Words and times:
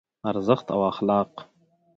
ارزښت 0.29 0.67
او 0.75 0.81
اخلاق 0.91 1.31